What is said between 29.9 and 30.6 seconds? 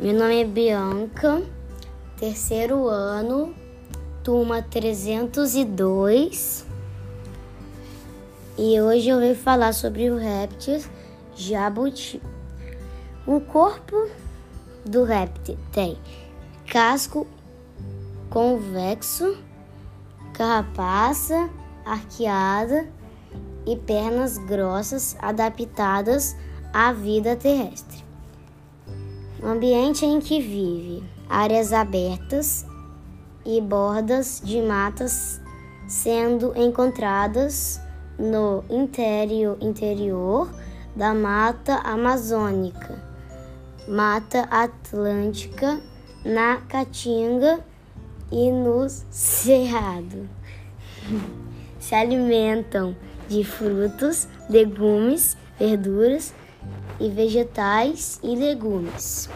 em que